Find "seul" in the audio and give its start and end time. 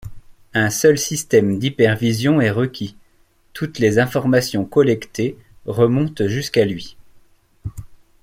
0.71-0.97